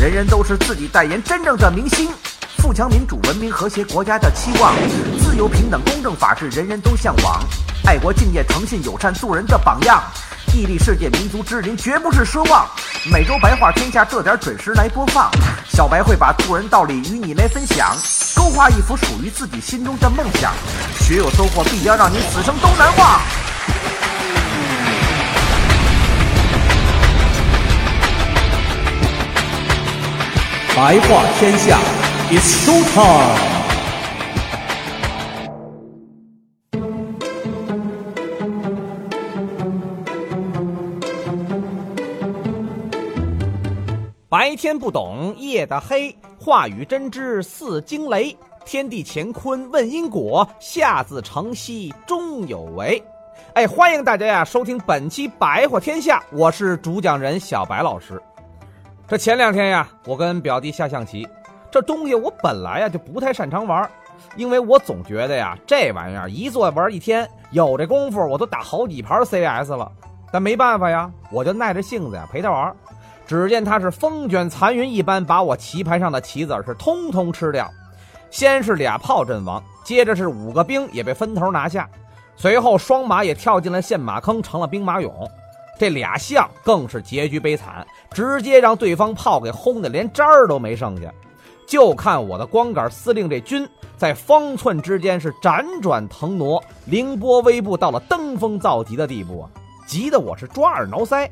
[0.00, 2.08] 人人都是自己代言，真正的明星。
[2.56, 4.74] 富强、民主、文明、和谐，国家的期望。
[5.22, 7.38] 自由、平等、公正、法治，人人都向往。
[7.84, 10.02] 爱国、敬业、诚信、友善，做人的榜样。
[10.54, 12.66] 屹立世界民族之林，绝不是奢望。
[13.12, 15.30] 每周白话天下，这点准时来播放。
[15.68, 17.94] 小白会把做人道理与你来分享，
[18.34, 20.50] 勾画一幅属于自己心中的梦想。
[21.00, 23.20] 学有收获，必将让你此生都难忘。
[30.82, 31.78] 白话天下
[32.30, 33.36] ，It's show time。
[44.30, 48.34] 白天不懂夜的黑，话语真知似惊雷。
[48.64, 53.02] 天地乾坤问因果，下自成蹊终有为。
[53.52, 58.18] 哎，欢迎大家呀，收听本期白话天下，我是主讲人小白老师。
[59.10, 61.26] 这前两天呀，我跟表弟下象棋，
[61.68, 63.90] 这东西我本来呀就不太擅长玩，
[64.36, 69.90] 因为我总觉得呀，这玩意儿一坐玩一天，有这功夫我都打好几盘 CS 了。
[70.30, 72.72] 但没办法呀，我就耐着性子呀陪他玩。
[73.26, 77.68] 只见他是风卷残云一般，把我棋盘上的棋子是通通吃掉。
[78.30, 81.90] 先是俩炮阵亡，接着是五个兵也被分头拿下，
[82.36, 85.28] 随后双马也跳进了陷马坑，成了兵马俑。
[85.80, 91.10] 这俩象更是结局悲惨，直接让对方炮给轰的连渣儿都没剩下。
[91.66, 99.48] 就看我的光杆司令这军在方寸之间是辗转腾挪，凌波微步到了登峰造极的地步啊！
[99.86, 101.26] 急得我是抓耳挠腮。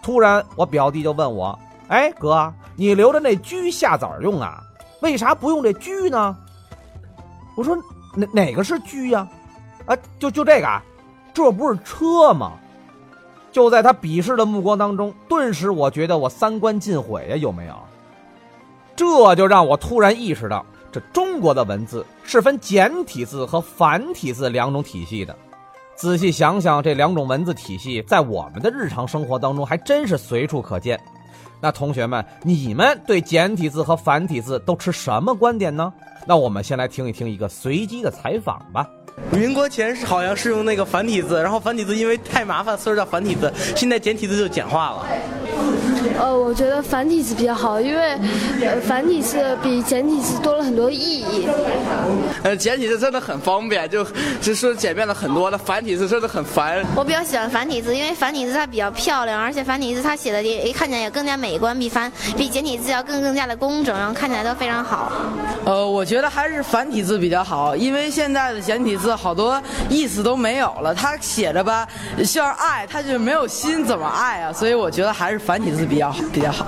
[0.00, 1.58] 突然，我表弟就问我
[1.90, 4.62] ：“哎，哥，你留着那车下崽用啊？
[5.00, 6.36] 为啥不用这车呢？”
[7.58, 7.76] 我说
[8.14, 9.26] ：“哪哪个是车呀？
[9.86, 10.80] 啊，就就这个啊，
[11.34, 12.52] 这不是车吗？”
[13.52, 17.74] 就在他鄙视的目光当中，顿时我觉得我三观尽毁呀，有没有？
[18.96, 25.34] 这就让我突然意识到，这中国的文字是分简体字和繁体字两种体系的。
[25.94, 30.98] 仔细想想，这两种文字体系在我们的日常生活当中还真是随处可见。
[31.60, 35.92] 那同学们，你们对简体字和繁体字都持什么观点呢？
[36.26, 38.88] 那我们先来听一听一个随机的采访吧。
[39.30, 43.52] 民国前是好像是用那个繁体字，然后繁体字因为太麻烦，所以叫繁体字。
[43.76, 45.06] 现在简体字就简化了。
[46.18, 48.18] 呃，我觉得繁体字比较好，因为
[48.62, 51.48] 呃繁体字比简体字多了很多意义。
[52.42, 54.04] 呃，简体字真的很方便，就
[54.40, 55.50] 就是简便了很多。
[55.50, 56.84] 那繁体字真的很烦。
[56.96, 65.12] 我比较喜欢繁体字，因为繁体字它比较漂亮，而且繁体字它写的也看起来也更加美观，比繁比简体字要更更加的工整，然后看起来都非常好。
[65.64, 71.86] 呃，我觉得还是繁体字比较好，因为现在的简体字好多意思都没有了，它写着吧
[72.24, 74.52] 像爱，它就没有心，怎么爱啊？
[74.52, 76.66] 所以我觉得还是繁体字比较好，比较好。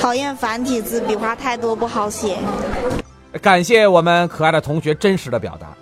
[0.00, 2.38] 讨厌繁体字，笔画太多不好写。
[3.42, 5.76] 感谢我们可爱的同学真实的表达。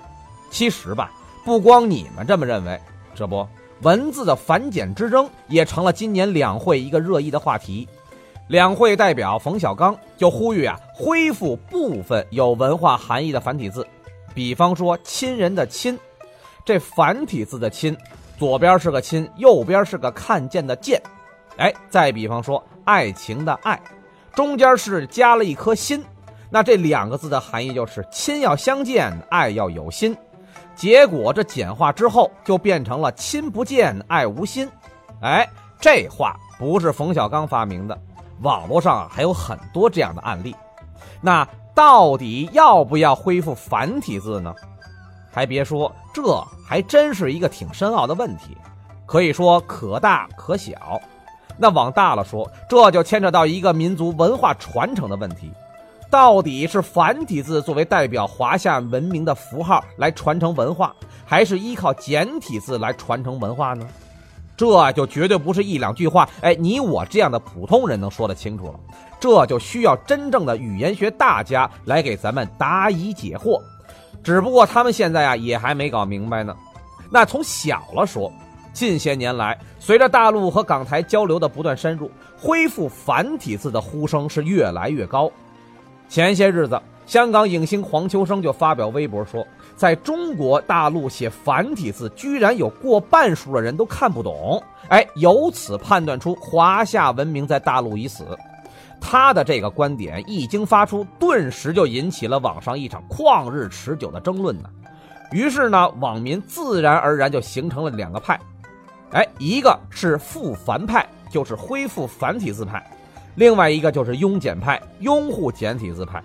[0.51, 1.13] 其实吧，
[1.45, 2.81] 不光你们这么认为，
[3.15, 3.47] 这不，
[3.83, 7.87] 文字的繁简之争也成了今年两会一个热议的话题。
[8.49, 13.87] 两会代表冯小刚就呼吁啊，恢复部分有文化含义的繁体字，
[14.35, 15.99] 比方说“亲人”的“亲”，
[16.65, 17.95] 这繁体字的“亲”，
[18.39, 20.99] 左边是个“亲”，右边是个看见的“见”。
[21.59, 23.81] 哎，再比方说“爱情”的“爱”，
[24.35, 26.05] 中间是加了一颗心，
[26.51, 30.17] 那这两个字的含义就是亲要相见，爱要有心。
[30.75, 34.71] 结果这简化之后就变成了亲不见，爱无心。
[35.23, 35.49] 哎，
[35.81, 37.99] 这话不是冯小刚发明的。
[38.43, 40.55] 网络上还有很多这样的案例，
[41.23, 44.55] 那到底要不要恢复繁体字呢？
[45.33, 46.23] 还别说，这
[46.67, 48.57] 还真是一个挺深奥的问题，
[49.07, 51.01] 可以说可大可小。
[51.57, 55.51] 那往大了说，这就牵扯到一个民族文化传承的问题：
[56.11, 60.95] 到底是繁体字作为代表华夏文明的符号来传承文化，
[61.25, 63.87] 还是依靠简体字来传承文化呢？
[64.57, 68.75] 这就绝对不是一两句话，哎，你我这样的普通人能说得清楚了。
[69.21, 73.61] 这就需要真正的语言学大家来给咱们答疑解惑。
[74.23, 76.55] 只不过他们现在啊也还没搞明白呢。
[77.11, 78.33] 那从小了说，
[78.77, 85.33] 近些年来，随着大陆和港台交流的不断深入，恢复繁体字的呼声是越来越高。
[86.11, 89.43] 前些日子，香港影星黄秋生就发表微博说，
[89.77, 94.63] 在中国大陆写繁体字，居然有过半数的人都看不懂。
[94.89, 98.27] 哎，由此判断出华夏文明在大陆已死。
[99.01, 104.69] 他的这个观点一经发出，顿时就引起了网上一场旷日持久的争论呢。
[105.33, 108.39] 于是呢，网民自然而然就形成了两个派。
[109.13, 112.81] 哎，一个是复繁派，就是恢复繁体字派；
[113.35, 116.23] 另外一个就是庸简派，拥护简体字派。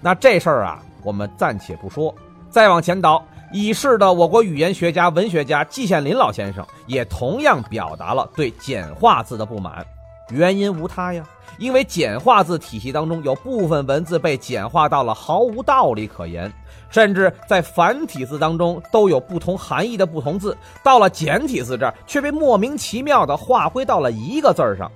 [0.00, 2.14] 那这事儿啊，我们暂且不说。
[2.50, 9.84] 再往前倒，已逝的我国语言学家、文学家季羡林老先生也同样表达了对简化字的不满。
[10.32, 11.22] 原因无他呀，
[11.58, 16.50] 因为简化字体系当中有部分文字被简化到了毫无道理可言，
[16.88, 24.90] 甚至在繁体字当中都有不同含义的不同字，到了简体字这儿却被莫名其妙的划归到了一个字儿上，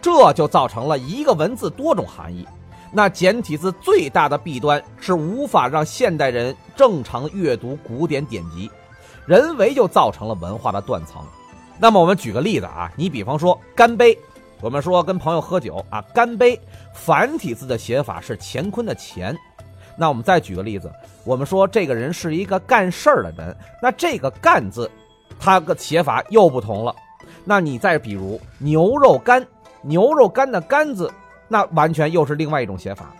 [0.00, 2.46] 这就造成了一个文字多种含义。
[2.90, 8.70] 那简体字最大的弊端是无法让现代人正常阅读古典典籍，
[9.26, 11.22] 人为就造成了文化的断层。
[11.78, 14.18] 那么我们举个例子啊，你比方说干杯。
[14.60, 16.58] 我们说跟朋友喝酒啊，干杯，
[16.92, 19.36] 繁体字的写法是乾坤的乾。
[19.96, 20.90] 那我们再举个例子，
[21.24, 24.90] 我们说这个人是一个干事儿的人，那这个干字，
[25.38, 26.94] 它个写法又不同了。
[27.44, 29.46] 那你再比如牛肉干，
[29.82, 31.10] 牛肉干的干字，
[31.46, 33.14] 那完全又是另外一种写法。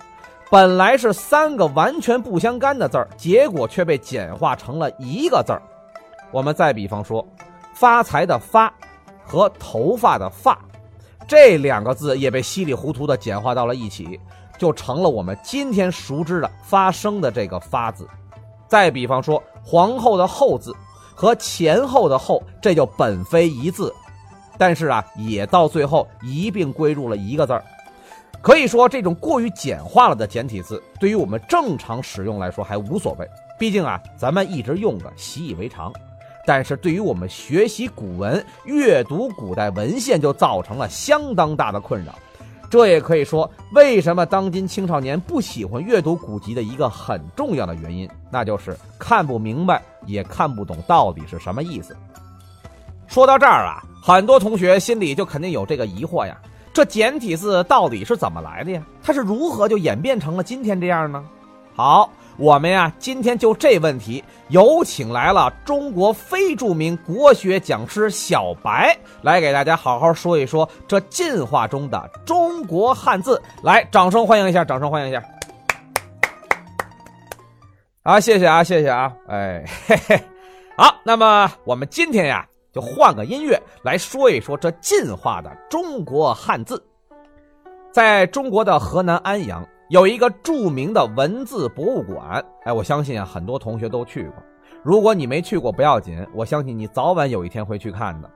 [0.50, 5.62] 本来是三个完全不相干的字儿，结果却被简化成了一个字儿。
[6.31, 7.26] 我们再比方说，
[7.75, 8.73] 发财的发
[9.25, 10.58] 和头发的发。
[11.28, 14.19] 这两个字也被稀里糊涂的简化到了一起，
[14.58, 18.08] 就成了我们今天熟知的发生的这个“发”字。
[18.66, 20.75] 再比方说，皇后的“后”字
[21.14, 23.94] 和前后的“后”，这就本非一字，
[24.56, 27.62] 但是啊，也到最后一并归入了一个字儿。
[28.40, 33.28] 可以说，这种过于简化了的简体字，对于我们正常使用来说还无所谓，
[33.58, 35.92] 毕竟啊，咱们一直用着，习以为常。
[36.48, 42.14] 但是对于我们学习古文、阅读古代文献，就造成了相当大的困扰。
[42.70, 51.94] 这也可以说，为什么当今青少年不喜欢阅读古籍的一个很重要的原因，那就是看不明白，也看不懂到底是什么意思。
[53.06, 56.34] 说到这儿啊，很多同学心里就肯定有这个疑惑呀：
[56.72, 58.82] 这简体字到底是怎么来的呀？
[59.02, 61.22] 它是如何就演变成了今天这样呢？
[61.74, 62.10] 好。
[62.38, 73.43] 我们呀，今天就这问题，有请来了中国非著名国学讲师小白，来给大家好好说一说这进化中的中国汉字。
[73.64, 75.20] 来，掌声欢迎一下，掌声欢迎一下。
[78.05, 80.23] 啊，谢谢啊，谢谢啊，哎， 嘿嘿，
[80.76, 86.81] 好，那么我们今天呀，就换个音乐来说一说这进化的中国汉字，
[87.91, 89.67] 在中国的河南安阳。
[89.88, 94.35] 有一个著名的文字博物馆，哎，我相信啊，很多同学都去过。
[94.82, 98.31] 如果你没去过不要紧，我相信你早晚有一天会去看的。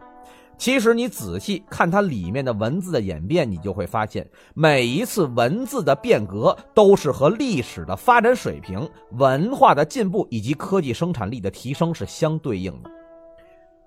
[0.56, 8.88] 其实你仔细看它里面的文字的演变，你就会发现，每一次文字的变革都是和历史的发展水平、
[9.18, 12.90] 文化的进步以及科技生产力的提升是相对应的。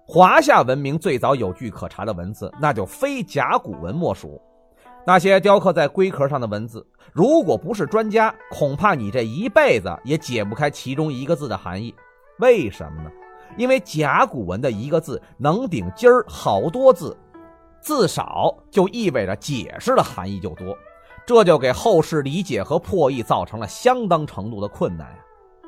[0.06, 4.40] 华夏文明最早有据可查的文字，那就非甲骨文莫属。
[5.08, 11.94] 那些雕刻在龟壳上的文字，如果不是专家，恐怕你这一辈子也解不开其中一个字的含义。
[12.40, 13.12] 为什么呢？
[13.56, 17.16] 因为甲骨文的一个字能顶今儿好多字，
[17.80, 20.76] 字少就意味着解释的含义就多，
[21.24, 25.18] 这就给后世理解和破译造成了相当程度的困难呀。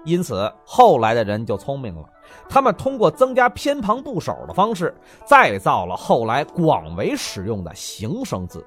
[0.04, 2.04] 因此，后来的人就聪明了，
[2.50, 4.96] 他们通过增加偏旁部首的方式，
[5.26, 8.66] 再造了后来广为使用的形声字。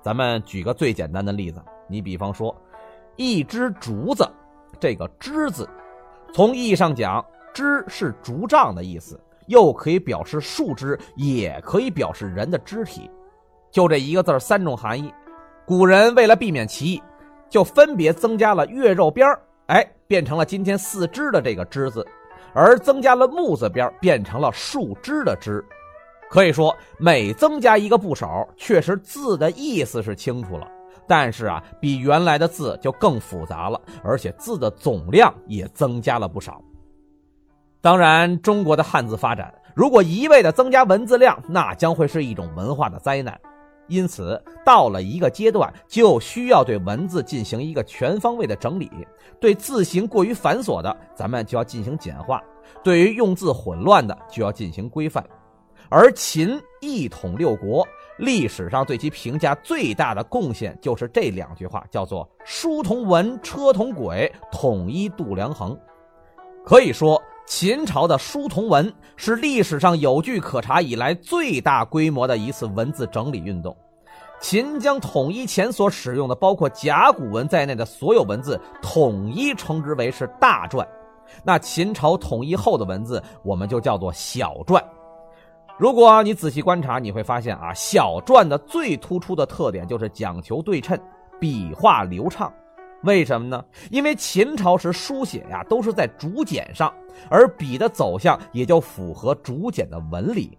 [0.00, 2.54] 咱们举个最简单的例子，你比方说，
[3.16, 4.26] 一只竹子，
[4.78, 5.68] 这个“枝”字，
[6.32, 13.10] 从意义上讲，“枝”是竹杖的意思，又可以表示树枝，也可以表示人的肢体。
[13.70, 15.12] 就这一个字三种含义。
[15.66, 17.02] 古人为了避免歧义，
[17.50, 19.28] 就分别增加了月肉边
[19.66, 22.06] 哎，变成了今天四肢的这个“枝”字，
[22.54, 25.62] 而增加了木字边变成了树枝的“枝”。
[26.30, 30.68] 可以说，每增加一个部首，确实字的意思是清楚了，
[31.06, 36.62] 但是啊，比原来的字就更复杂了，而且字的总量也增加了不少。
[37.80, 43.40] 当然，中国的汉字发展，如果一味的增加文字量，那将会是一种文化的灾难。
[43.86, 48.90] 因此，到了一个阶段，就需要对文字进行一个全方位的整理，
[49.40, 52.36] 对字形过于繁琐的，咱们就要进行简化；
[52.84, 55.24] 对于用字混乱的，就要进行规范。
[55.90, 57.86] 而秦一统六国，
[58.18, 65.78] 历史上对其评价最大的贡献就是这两句话，叫做“书同文，车同轨，统一度量衡”。
[66.64, 73.74] 可以说，秦朝的书同文是历史上有据可查以来最大规模的一次文字整理运动。
[74.40, 80.86] 秦将统一前所使用的包括甲骨文在内的所有文字统一称之为是大篆，
[81.42, 84.80] 那秦朝统一后的文字我们就叫做小篆。
[85.78, 90.98] 如果你仔细观察，你会发现啊，小篆的最突出的特点就是讲求对称，
[91.38, 92.52] 笔画流畅。
[93.04, 93.64] 为什么呢？
[93.88, 96.92] 因为秦朝时书写呀都是在竹简上，
[97.30, 100.58] 而笔的走向也就符合竹简的纹理。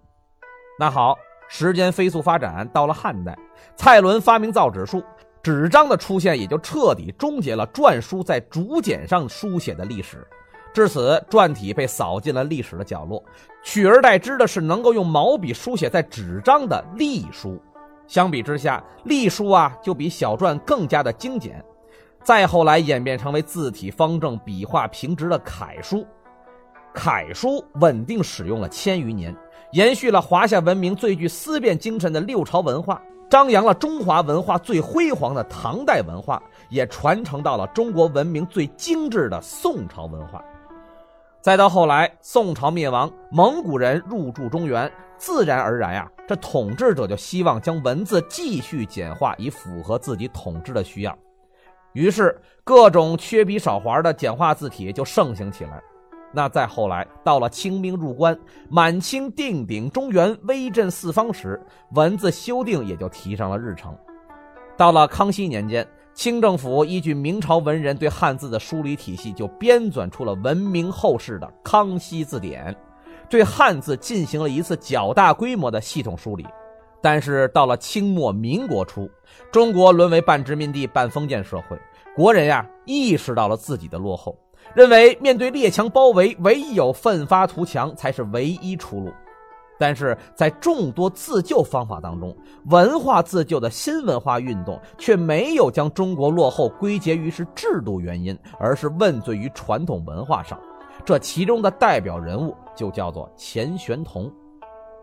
[0.79, 1.17] 那好，
[1.49, 3.37] 时间飞速发展，到了汉代，
[3.75, 5.03] 蔡伦发明造纸术，
[5.43, 10.25] 纸张的出现也就彻底终结了篆书在竹简上书写的历史。
[10.73, 13.23] 至此，篆体被扫进了历史的角落，
[13.63, 17.59] 取而代之的是能够用毛笔书写在纸张的隶书。
[18.07, 21.63] 相比之下，隶书啊就比小篆更加的精简。
[22.23, 26.05] 再后来演变成为字体方正、笔画平直的楷书。
[26.93, 29.35] 楷书稳定使用了千余年，
[29.71, 40.43] 延续了华夏文明最具思辨精神的六朝文化，张扬了中华文化最辉煌的唐代文化，也传承到了中国文明最精致的宋朝文化。
[41.41, 51.17] 再到后来，宋朝灭亡，蒙古人入驻中原，自然而然呀，这统治者就希望将文字继续简化，以符合自己统治的需要。
[51.93, 55.81] 于是，各种缺笔少划的简化字体就盛行起来。
[56.33, 58.37] 那再后来，到了清兵入关，
[58.69, 61.57] 满清定鼎中原，威震四方时，
[61.93, 63.97] 文字修订也就提上了日程。
[64.75, 65.87] 到了康熙年间。
[66.19, 72.73] 清政府依据明朝文人对汉字的梳理体系，就编纂出了闻名后世的《康熙字典》，
[73.29, 76.45] 对汉字进行了一次较大规模的系统梳理。
[77.01, 79.09] 但是到了清末民国初，
[79.49, 81.79] 中国沦为半殖民地半封建社会，
[82.13, 84.37] 国人呀意识到了自己的落后，
[84.75, 89.09] 认为面对列强包围，唯有奋发图强才是唯一出路。
[89.79, 100.59] 但是在众多自救方法当中，文化自救的新文化运动却没有将中国落后归结于是制度原因，而是问罪于传统文化上。
[101.05, 104.29] 这其中的代表人物就叫做钱玄同。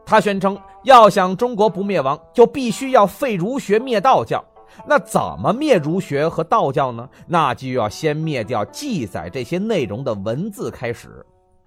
[0.05, 4.45] 他宣称，要想中国不灭亡，就必须要废儒学，灭道教。
[4.87, 7.09] 那怎么灭儒学和道教呢？
[7.27, 11.25] 那就要先灭掉记载这些内容的文字开始。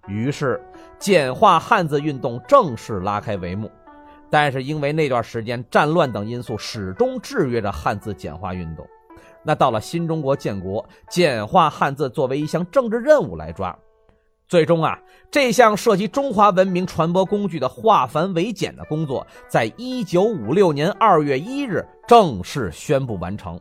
[0.10, 0.60] 于是，
[0.98, 3.72] 简化汉字运动正式拉开帷幕。
[4.30, 8.86] 但是，因为那段时间战乱等因素始终制约着汉字简化运动。
[9.44, 13.76] 那到了新中国建国，简化汉字作为一项政治任务来抓。
[14.48, 15.00] 最终啊，
[15.32, 23.60] 这项涉及中华文明传播工具的化繁为简的工作，在一九五六年二月一日正式宣布完成。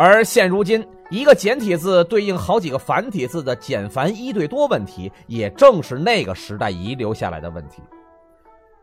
[0.00, 7.82] 而现如今，一个简体字对应好几个繁体字的简繁一对多问题，也正是那个时代遗留下来的问题。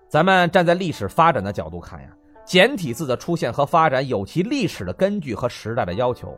[0.10, 2.10] 咱们站在历史发展的角度看呀，
[2.44, 6.38] 简体字的出现和发展有其历史的根据和时代的要求。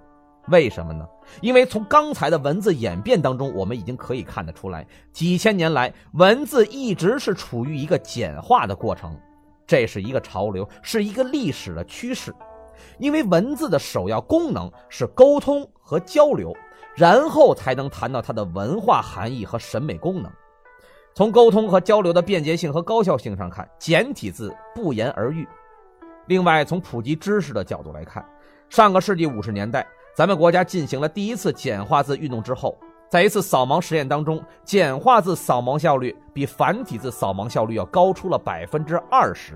[0.49, 1.03] 为什么呢？
[1.41, 9.19] 因为从刚才的文字演变当中，我们已经可以看得出来，几千年来文字一直是处于一个简化的过程，
[9.65, 12.31] 这是一个潮流，是一个历史的趋势。
[12.99, 16.55] 因为文字的首要功能是沟通和交流，
[16.95, 20.31] 然后才能谈到它的文化含义和审美功能。
[21.13, 25.47] 从沟通和交流的便捷性和高效性上看，简体字不言而喻。
[26.27, 28.23] 另外，从普及知识的角度来看，
[28.69, 32.77] 上个世纪五十年代，咱们国家进行了第一次简化字运动之后，
[33.09, 39.53] 在一次扫盲实验当中，简化字扫盲效率比繁体字扫盲效率要高出了百分之二十。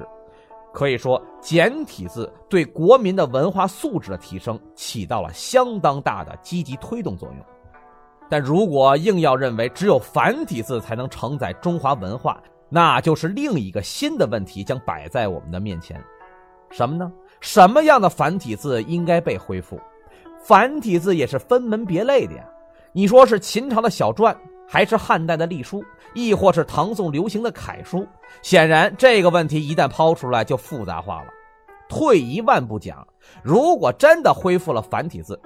[0.74, 7.38] 可以说，简体字对国民的文化素质的提升起到了相当大的积极推动作用。
[8.30, 16.02] 但如果硬要认为只有繁体字才能承载中华文化，那就是另一个新的问题将摆在我们的面前。
[16.70, 17.12] 什么呢？
[17.42, 19.78] 什么样的繁体字应该被恢复？
[20.42, 22.46] 繁体字也是分门别类的呀。
[22.94, 24.34] 你说是秦朝的小篆？
[24.74, 28.08] 还是汉代的隶书，亦或是唐宋流行的楷书？
[28.42, 31.28] 显然，这个问题一旦抛出来，就复杂化了。
[31.90, 33.06] 退一万步讲，
[33.44, 35.38] 如果真的恢复了繁体字，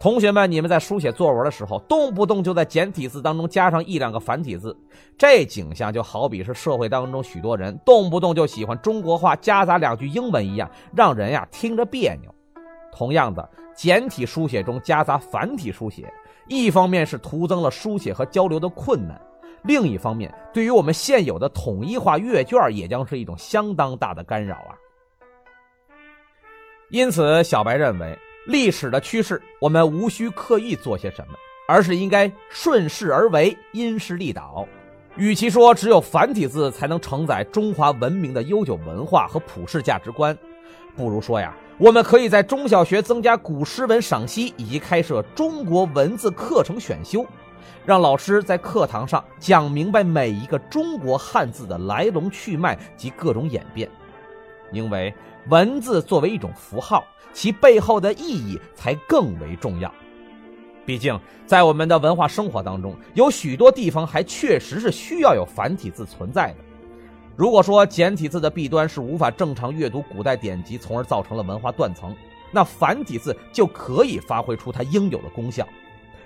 [0.00, 4.76] 同学们，你们在书写作文的时候，动不动就在简体字当中加上一两个繁体字，
[5.16, 12.34] 这景象就好比是社会当中许多人动不动就喜欢中国话夹杂两句英文一样，让人呀听着别扭。
[12.92, 16.12] 同样的，简体书写中夹杂繁体书写。
[16.48, 19.20] 一方面是徒增了书写和交流的困难，
[19.62, 24.74] 另一方面，对于我们现有的统一化阅卷也将是一种相当大的干扰啊。
[26.90, 31.34] 因此，小白认为，历史的趋势我们无需刻意做些什么，
[31.66, 34.66] 而是应该顺势而为，因势利导。
[35.16, 40.36] 与其说只有繁体字才能承载中华文明的悠久文化和普世价值观，
[40.96, 47.26] 不如说呀，我们可以在中小学增加古诗文赏析，以及开设中国文字课程选修，
[47.84, 53.90] 让老师在课堂上讲明白每一个中国汉字的来龙去脉及各种演变。
[54.70, 55.12] 因为
[55.48, 59.92] 文字作为一种符号，其背后的意义才更为重要。
[60.86, 66.56] 毕竟，在我们的文化生活当中，有许多地方还确实是需要有繁体字存在的。
[67.34, 72.14] 如果说简体字的弊端是无法正常阅读古代典籍，从而造成了文化断层，
[72.50, 75.66] 那繁体字就可以发挥出它应有的功效。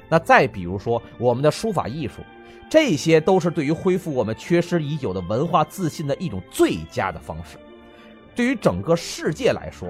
[0.09, 2.23] 那再比如说我们的书法艺术，
[2.69, 7.57] 这些都是对于恢复我们缺失已久的文化自信的一种最佳的方式。
[8.35, 9.89] 对于整个世界来说，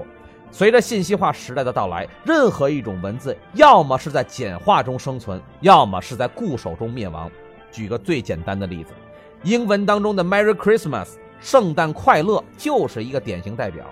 [0.51, 7.29] 随着信息化时代的到来，任何一种文字，要么是在简化中生存，要么是在固守中灭亡。
[7.71, 8.93] 举个最简单的例子，
[9.43, 13.85] 英文当中的 “Merry Christmas” 圣诞快乐就是一个典型代表。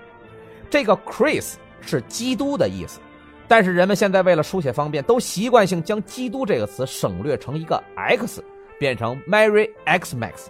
[0.68, 3.00] 这个 “Chris” 是基督的意思，
[3.46, 8.42] 但是人们现在为了书写方便，都习惯性将“基督”这个词省略成一个 “X”，
[8.78, 10.46] 变成 “Merry Xmas”。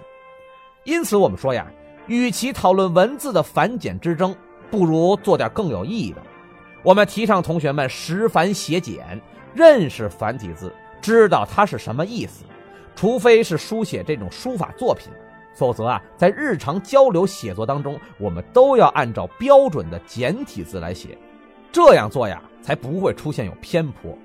[0.84, 1.66] 因此，我们说呀，
[2.06, 4.34] 与其讨论文字的繁简之争。
[4.68, 6.20] 不如做点更有意义的。
[6.82, 9.20] 我们提倡同学们识繁写简，
[9.54, 12.44] 认识繁体字，知道它是什么意思。
[12.96, 15.12] 除非是书写这种书法作品，
[15.54, 21.16] 否则啊，在日常交流写作当中，我们都要按照标准的简体字来写。
[21.70, 24.16] 这样做呀，才不会出现有偏颇。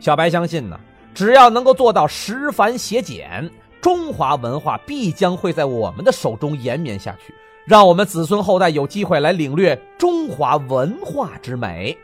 [0.00, 0.78] 小白相信呢，
[1.14, 3.48] 只要能够做到识繁写简，
[3.80, 7.32] 中华文化必将会在我们的手中延绵下去。
[7.64, 11.96] 让我们子孙后代有机会来领略中华文化之美，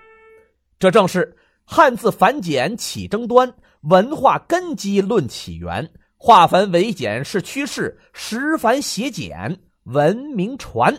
[0.79, 1.35] 这正是
[1.71, 10.95] 汉字繁简起争端，文化根基论起源，化繁为简是趋势，实繁写简文明传。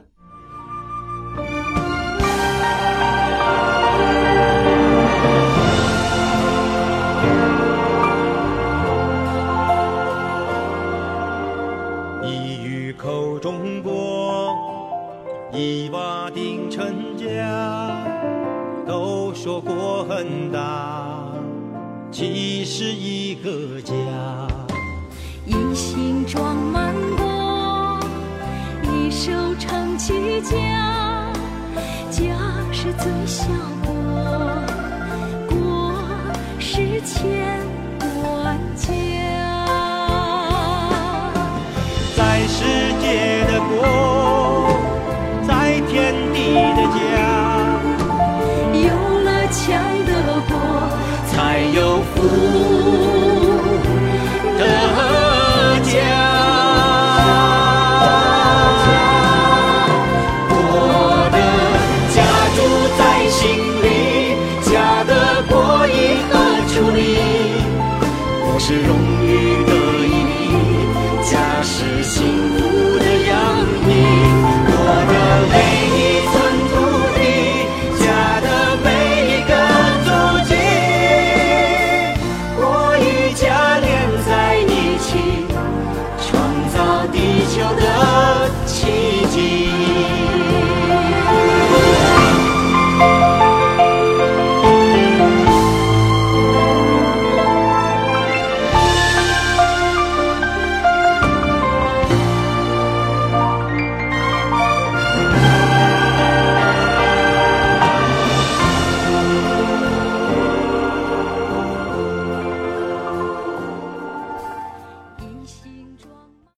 [12.24, 14.56] 一语口中国，
[15.52, 18.09] 一瓦定成家。
[19.50, 21.26] 都说过很大，
[22.12, 23.94] 其实一个家。
[25.44, 28.00] 一心装满国，
[28.84, 31.34] 一手撑起家。
[32.12, 32.22] 家
[32.72, 33.48] 是最小
[33.84, 33.92] 国，
[35.48, 35.96] 国
[36.60, 37.66] 是千
[38.22, 38.86] 万家。
[42.16, 44.70] 在世界的国，
[45.48, 47.29] 在天地的家。